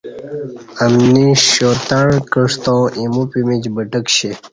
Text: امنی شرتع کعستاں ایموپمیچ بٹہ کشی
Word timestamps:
امنی 0.83 1.27
شرتع 1.49 2.01
کعستاں 2.31 2.81
ایموپمیچ 2.99 3.63
بٹہ 3.75 3.99
کشی 4.05 4.31